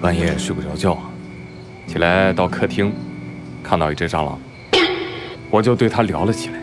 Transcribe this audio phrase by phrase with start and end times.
[0.00, 0.98] 半夜睡不着觉，
[1.86, 2.90] 起来到客厅，
[3.62, 4.40] 看到一只蟑螂，
[5.50, 6.54] 我就对它聊了起来，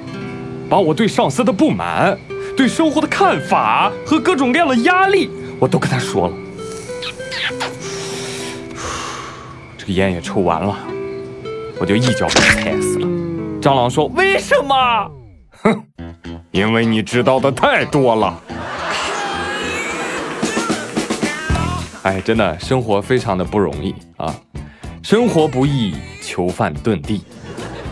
[0.67, 2.17] 把我对上司的不满、
[2.55, 5.29] 对生活的看法和各种各样的压力，
[5.59, 6.33] 我都跟他说了。
[9.77, 10.75] 这个烟也抽完了，
[11.79, 13.07] 我就一脚把它踩死了。
[13.61, 15.11] 蟑螂说：“为什么？”
[15.61, 15.83] 哼，
[16.49, 18.41] 因为你知道的太多了。
[22.07, 24.33] 哎，真的，生活非常的不容易啊！
[25.03, 27.21] 生活不易，囚犯遁地。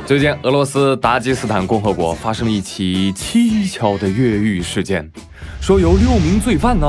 [0.05, 5.11] 最近，俄罗斯达吉斯坦共和国发生了一起蹊跷的越狱事件，
[5.59, 6.87] 说有六名罪犯呢，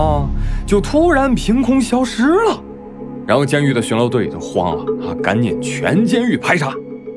[0.65, 2.63] 就突然凭空消失了。
[3.27, 6.73] 然后，监狱的巡逻队就慌了啊，赶紧全监狱排查。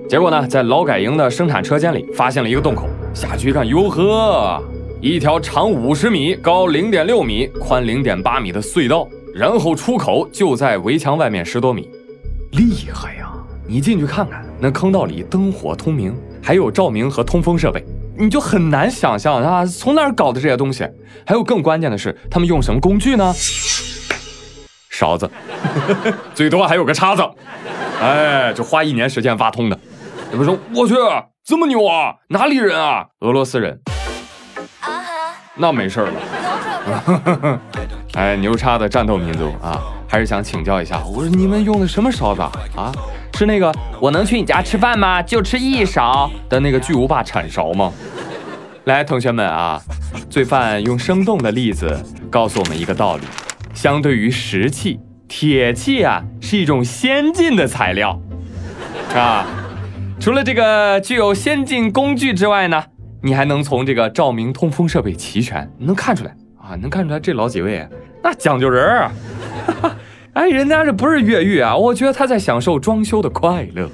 [0.10, 4.60] 结果呢，在劳改营的生产车间里发现了一个洞口，下去一看，哟呵，
[5.02, 9.08] 一条长五十米、高零点六米、宽零点八米的隧道。
[9.40, 11.90] 然后出口就在围墙外面十多米，
[12.52, 13.32] 厉害呀！
[13.66, 17.82] 你进去看看，那坑道里灯火通明，还有照明和通风设备，
[18.18, 20.86] 你就很难想象啊，从哪儿搞的这些东西？
[21.26, 23.34] 还有更关键的是，他们用什么工具呢？
[24.90, 25.32] 勺子，
[26.36, 27.24] 最多还有个叉子。
[28.02, 29.80] 哎，就花一年时间挖通的。
[30.32, 30.96] 你们说：“我去，
[31.46, 32.16] 这么牛啊？
[32.28, 33.06] 哪里人啊？
[33.22, 33.80] 俄罗斯人。”
[34.84, 35.00] 啊
[35.56, 36.12] 那没事了。
[38.20, 42.42] 哎，牛叉的战斗民族啊，还是想请教一下，我说你们用的什么勺子
[42.76, 42.92] 啊？
[43.34, 45.22] 是那个我能去你家吃饭吗？
[45.22, 47.94] 就吃一勺的那个巨无霸铲勺吗？
[48.84, 49.82] 来，同学们啊，
[50.30, 51.98] 罪犯用生动的例子
[52.30, 53.24] 告诉我们一个道理：
[53.74, 58.20] 相对于石器，铁器啊是一种先进的材料
[59.16, 59.48] 啊。
[60.20, 62.84] 除了这个具有先进工具之外呢，
[63.24, 66.36] 你还能从这个照明、通风设备齐全，能看出来。
[66.62, 67.88] 啊，能看出来这老几位
[68.22, 69.12] 那讲究人儿，
[70.34, 73.90] 哎，人家这不是越狱啊，我觉得他在享受装修的快乐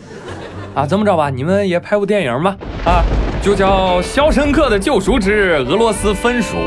[0.74, 0.86] 啊。
[0.86, 3.04] 这么着吧，你们也拍部电影吧，啊，
[3.42, 6.58] 就叫《肖申克的救赎之俄罗斯分属》。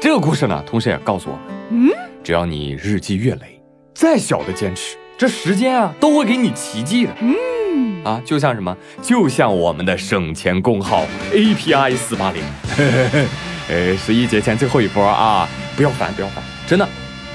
[0.00, 1.90] 这个故事呢，同时也告诉我们，嗯，
[2.22, 3.60] 只要你日积月累，
[3.94, 7.12] 再小的坚持，这时间啊，都会给你奇迹的。
[7.20, 12.42] 嗯，啊，就像什么，就像我们的省钱工号 API 四八零。
[13.68, 15.48] 哎，十一节前最后一波啊！
[15.76, 16.88] 不要烦，不要烦，真的。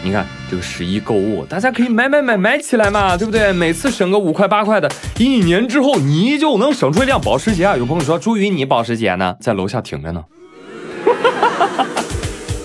[0.04, 3.54] 你看这个十一购物，大家可以买买买买起来嘛，对不对？
[3.54, 7.78] 每次省个五块八块的，一年之后你就能省出一辆保时捷啊！
[7.78, 9.36] 有朋友说朱云，你保时捷呢？
[9.40, 10.24] 在楼下停着呢。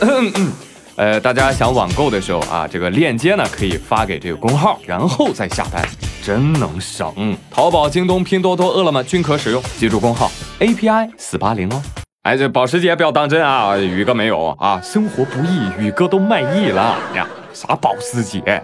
[0.00, 0.53] 嗯嗯，
[0.97, 5.86] 呃，大家想网购的时候啊，这个链接呢可以发给这个工号，然后再下单，
[6.22, 7.36] 真能省。
[7.50, 11.82] 淘宝、京东、拼多多、饿了么均可使用，记住工号 API 四八零哦。
[12.26, 13.78] 哎，这保时捷不要当真啊！
[13.78, 17.25] 宇哥没有啊，生活不易，宇哥都卖艺了呀。
[17.53, 18.60] 啥保时捷？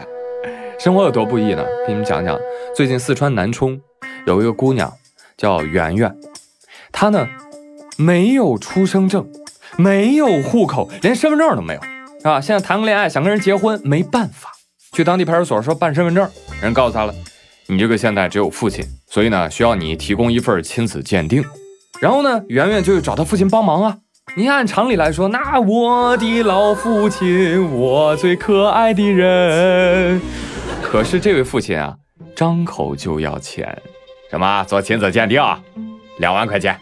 [0.81, 1.65] 生活有多不易呢？
[1.87, 2.37] 给你们讲讲，
[2.75, 3.81] 最近四川南充
[4.27, 4.93] 有一个姑娘
[5.37, 6.13] 叫圆圆，
[6.91, 7.29] 她呢
[7.97, 9.31] 没有出生证，
[9.77, 11.81] 没有户口，连身份证都没有，
[12.29, 12.41] 啊？
[12.41, 14.51] 现在谈个恋爱，想跟人结婚，没办法，
[14.93, 16.29] 去当地派出所说办身份证，
[16.61, 17.15] 人告诉她了，
[17.69, 21.45] 你这个现在只有父亲，所以呢需要你提供一份亲子鉴定。
[22.03, 23.97] 然后呢，圆圆就找他父亲帮忙啊。
[24.37, 30.21] 你按常理来说，那我的老父亲，我最可爱的人。
[30.83, 31.95] 可是这位父亲啊，
[32.35, 33.81] 张口就要钱，
[34.29, 35.41] 什么做亲子鉴定，
[36.19, 36.77] 两万块钱。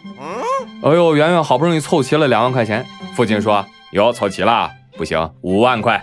[0.81, 2.83] 哎呦，圆圆好不容易凑齐了两万块钱，
[3.15, 6.01] 父亲说哟，凑齐了，不行，五万块。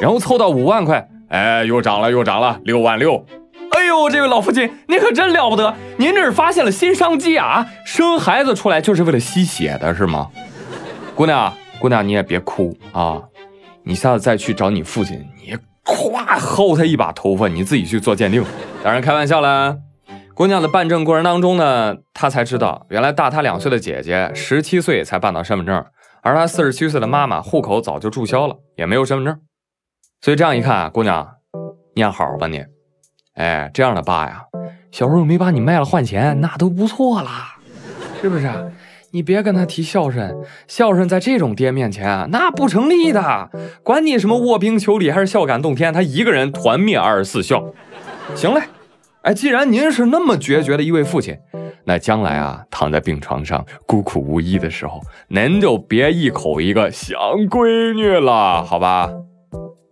[0.00, 3.24] 然后凑到五万块，哎，又涨了又涨了，六万六。
[3.86, 5.72] 哎呦，这位老父亲，您可真了不得！
[5.96, 7.64] 您这是发现了新商机啊！
[7.84, 10.28] 生孩子出来就是为了吸血的是吗？
[11.14, 13.22] 姑娘，姑娘，你也别哭啊！
[13.84, 18.44] 你下次再去找你父亲，你咵薅他一把头发，你自己去做鉴定。
[18.82, 19.76] 当然开玩笑了。
[20.34, 25.84] 姑娘的办证过程当中呢，她才知道，原来大她两岁的姐姐十七岁才办到身份证，
[26.24, 29.40] 而她四十七岁的妈妈户口早就注销了，也没有身份证。
[30.20, 31.24] 所以这样一看啊，姑娘，
[31.94, 32.64] 念好吧你。
[33.36, 34.42] 哎，这样的爸呀，
[34.90, 37.56] 小时候没把你卖了换钱，那都不错啦，
[38.20, 38.50] 是不是？
[39.12, 40.34] 你别跟他提孝顺，
[40.66, 43.50] 孝顺在这种爹面前那不成立的。
[43.82, 47.62] 管你什么卧冰求鲤还是孝感动天，他一个人团灭二十四孝。
[48.34, 48.62] 行嘞，
[49.22, 51.38] 哎，既然您是那么决绝的一位父亲，
[51.84, 57.18] 那将来啊，躺在病床上孤苦无依的时候，您就别一口一个想
[57.48, 59.10] 闺女了，好吧？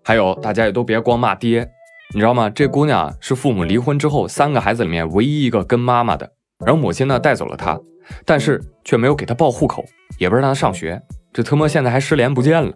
[0.02, 1.68] 还有，大家也都别光骂爹。
[2.12, 2.50] 你知道吗？
[2.50, 6.30] 这姑娘是父母离婚之后三个孩子里面唯一一个跟妈妈的，
[6.64, 7.80] 然后母亲呢带走了她，
[8.24, 9.84] 但是却没有给她报户口，
[10.18, 11.00] 也不让她上学，
[11.32, 12.72] 这特么现在还失联不见了，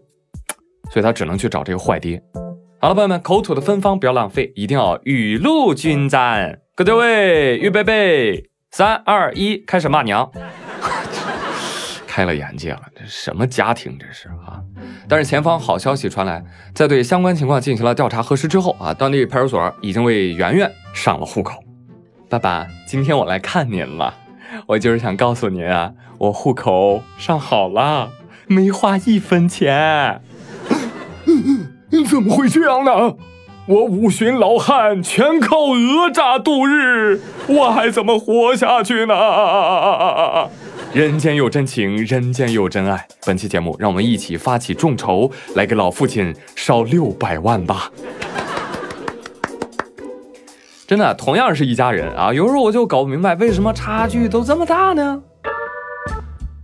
[0.91, 2.21] 所以她只能去找这个坏爹。
[2.81, 6.61] 好了，朋友们，口吐的芬芳不要浪费，一定要雨露均沾。
[6.75, 10.31] 各位，预备备，三二一，开始骂娘。
[12.19, 14.59] 开了眼界了，这什么家庭这是啊？
[15.09, 16.43] 但是前方好消息传来，
[16.75, 21.62] 在对相关情况进行了调查核实之后啊，当地派出所已经为圆圆上了户口。
[22.29, 24.12] 爸爸，今天我来看您了，
[24.67, 28.11] 我就是想告诉您啊，我户口上好了，
[28.49, 30.21] 没花一分钱。
[32.11, 33.14] 怎么会这样呢？
[33.67, 40.49] 我五旬老汉全靠讹诈度日，我还怎么活下去呢？
[40.94, 43.06] 人间有真情，人间有真爱。
[43.26, 47.93] 本期节目，让我们一起发起众筹，来给老父亲烧六百万吧！
[50.87, 55.23] 真的，同样是一家人啊，有时候我就搞不明白，为什么差距都这么大呢？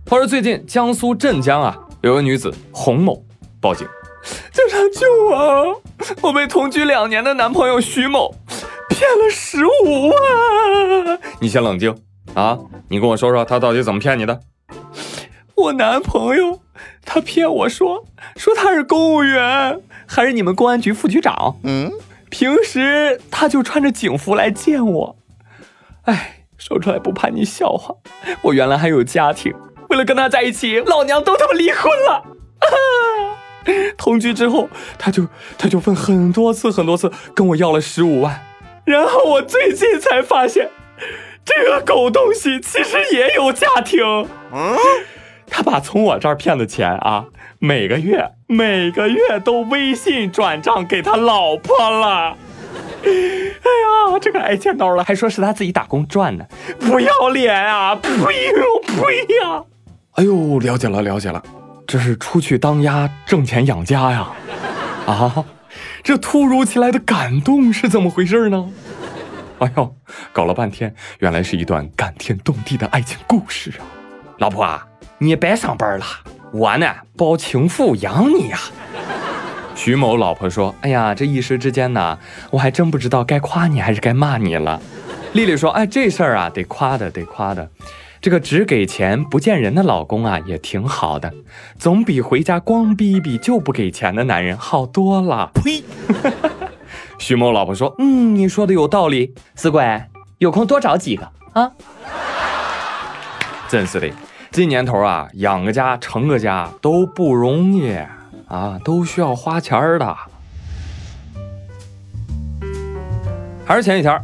[0.09, 3.23] 话说最近，江苏镇江啊，有个女子洪某
[3.61, 3.87] 报警，
[4.51, 5.81] 警察救我！
[6.21, 8.33] 我被同居两年的男朋友徐某
[8.89, 11.19] 骗了十五万。
[11.39, 11.95] 你先冷静
[12.35, 12.59] 啊！
[12.89, 14.41] 你跟我说说他到底怎么骗你的？
[15.55, 16.59] 我男朋友
[17.05, 18.05] 他骗我说
[18.35, 21.55] 说他是公务员，还是你们公安局副局长。
[21.63, 21.89] 嗯，
[22.29, 25.15] 平时他就穿着警服来见我。
[26.03, 27.95] 哎，说出来不怕你笑话，
[28.43, 29.53] 我原来还有家庭，
[29.89, 32.23] 为了跟他在一起，老娘都他妈离婚了。
[33.97, 34.67] 同居之后，
[34.99, 35.25] 他就
[35.57, 38.41] 他就分很多次很多次跟我要了十五万，
[38.83, 40.69] 然后我最近才发现。
[41.45, 44.03] 这个狗东西其实也有家庭，
[44.51, 44.75] 嗯，
[45.47, 47.25] 他把从我这儿骗的钱啊，
[47.59, 52.35] 每个月每个月都微信转账给他老婆了。
[53.05, 56.47] 哎呀，这个挨千刀了，还说是他自己打工赚的，
[56.79, 57.95] 不要脸啊！
[57.95, 59.63] 呸呦呸呀！
[60.13, 61.41] 哎呦，了解了了解了，
[61.85, 64.27] 这是出去当鸭挣钱养家呀？
[65.05, 65.45] 啊，
[66.01, 68.71] 这突如其来的感动是怎么回事呢？
[69.59, 69.95] 哎呦，
[70.33, 73.83] 搞了半天，原来是一段感天动地的爱情故事啊！
[74.39, 74.85] 老婆啊，
[75.17, 76.05] 你别上班了，
[76.51, 78.59] 我呢包情妇养你呀。
[79.73, 82.17] 徐某老婆说：“哎呀，这一时之间呢，
[82.51, 84.81] 我还真不知道该夸你还是该骂你了。”
[85.31, 87.69] 丽丽说：“哎，这事儿啊，得夸的，得夸的。
[88.21, 91.33] 这个只给钱不见人的老公啊，也挺好的，
[91.77, 95.83] 总比回家光逼逼就不给钱的男人好多了。”呸！
[97.17, 100.03] 徐某老婆说：“嗯，你说的有道理，死鬼，
[100.37, 101.71] 有空多找几个啊！
[103.67, 104.11] 真是的，
[104.51, 107.97] 这年头啊，养个家、成个家都不容易
[108.47, 110.15] 啊，都需要花钱的。
[113.65, 114.23] 还是前几天，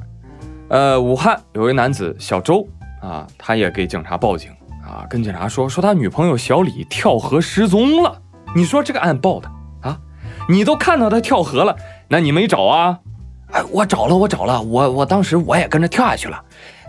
[0.68, 2.68] 呃，武汉有位男子小周
[3.02, 4.52] 啊，他也给警察报警
[4.86, 8.22] 啊，跟警察说说他女朋友小李跳河失踪了。
[8.54, 9.50] 你说这个案报的
[9.82, 9.98] 啊，
[10.48, 11.76] 你都看到他跳河了。”
[12.12, 13.00] 那你没找啊？
[13.54, 16.38] 哎，我找了，我找了，我我当时我也跟着跳下去了，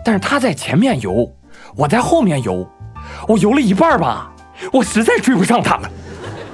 [0.03, 1.31] 但是他在前面游，
[1.77, 2.67] 我在后面游，
[3.25, 4.29] 我游了一半吧，
[4.73, 5.89] 我实在追不上他了。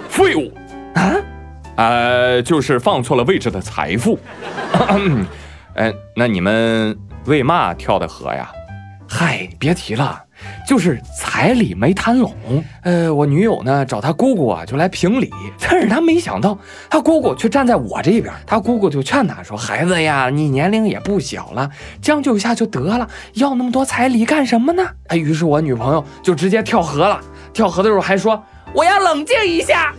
[0.07, 0.53] 废物
[0.93, 1.15] 啊！
[1.77, 4.19] 呃，就是放错了位置的财富。
[5.73, 6.95] 哎，那你们
[7.25, 8.51] 为嘛跳的河呀？
[9.09, 10.21] 嗨，别提了。
[10.69, 12.31] 就是彩礼没谈拢，
[12.83, 15.27] 呃，我女友呢找她姑姑啊就来评理，
[15.59, 16.55] 但是她没想到，
[16.91, 21.67] 她姑姑却站在我这边，她姑姑就劝她说：“孩子呀，你年龄也不小了，
[22.03, 27.19] 将就一下就得了，要那么多彩礼干什么呢？”哎，于是我女朋友就直接跳河了，
[27.51, 28.39] 跳河的时候还说
[28.71, 29.91] ：“我要冷静一下。”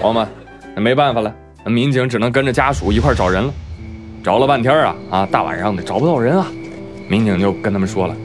[0.00, 0.26] 朋友们，
[0.74, 1.30] 那没办法了，
[1.66, 3.52] 民警只能跟着家属一块找人了，
[4.24, 6.46] 找了半天啊啊，大晚上的找不到人啊，
[7.10, 8.16] 民警就跟他们说了。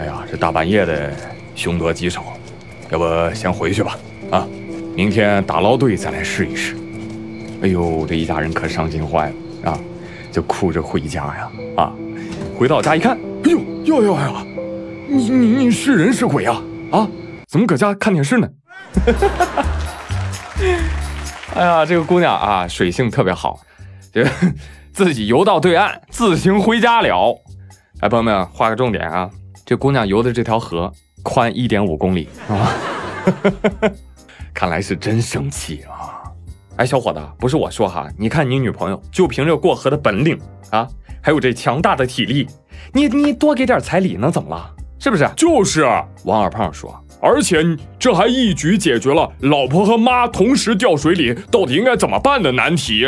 [0.00, 1.12] 哎呀，这大半夜的，
[1.54, 2.24] 凶多吉少，
[2.88, 3.98] 要不先回去吧？
[4.30, 4.48] 啊，
[4.96, 6.74] 明天打捞队再来试一试。
[7.62, 9.28] 哎呦，这一家人可伤心坏
[9.62, 9.78] 了啊，
[10.32, 11.50] 就哭着回家呀。
[11.76, 11.92] 啊，
[12.58, 13.14] 回到家一看，
[13.44, 14.46] 哎呦，哟哟哟，
[15.06, 16.62] 你你你是人是鬼啊？
[16.92, 17.06] 啊，
[17.46, 18.48] 怎么搁家看电视呢？
[21.54, 23.60] 哎呀，这个姑娘啊，水性特别好，
[24.10, 24.26] 这
[24.94, 27.38] 自己游到对岸，自行回家了。
[28.00, 29.30] 哎，朋友们，画个重点啊。
[29.70, 32.74] 这姑娘游的这条河宽一点五公里啊，
[34.52, 36.26] 看来是真生气啊！
[36.74, 40.36] 哎，小伙子，不是我说哈，你看你女朋友就凭着过河的本领
[40.70, 40.88] 啊，
[41.22, 42.48] 还有这强大的体力，
[42.92, 44.74] 你你多给点彩礼能怎么了？
[44.98, 45.30] 是不是？
[45.36, 45.84] 就是。
[46.24, 47.64] 王二胖说，而且
[47.96, 53.02] 这还一举解决了老婆和妈同时掉水里到底应该怎么办的难题。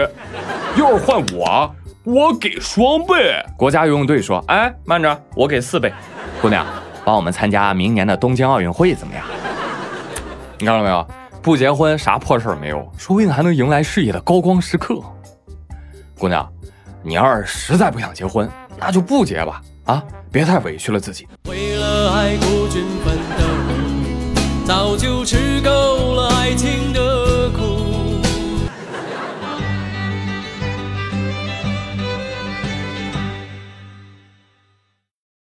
[0.76, 3.44] 要是换我，我给双倍。
[3.56, 5.92] 国家游泳队说，哎，慢着，我给四倍。
[6.42, 6.66] 姑娘
[7.04, 9.24] 帮我们参加明年的东京奥运会怎么样？
[10.58, 11.06] 你看到没有？
[11.40, 15.00] 不结婚啥破事儿没有说不定还能迎来事业的高光时刻。
[16.18, 16.48] 姑娘
[17.00, 21.28] 你要是实在不想结婚那就不结吧啊别太委屈了自己。
[21.48, 23.44] 为了爱孤军奋斗
[24.66, 26.91] 早就吃够了爱情。